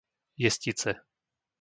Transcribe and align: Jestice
Jestice 0.41 0.97